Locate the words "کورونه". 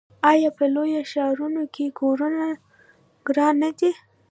1.99-2.45